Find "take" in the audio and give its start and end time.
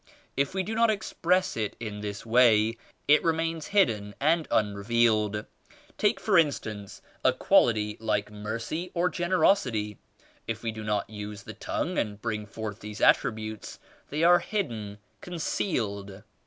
5.99-6.19